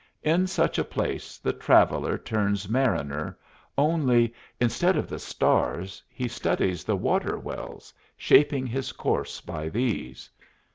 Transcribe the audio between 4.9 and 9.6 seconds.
of the stars, he studies the water wells, shaping his course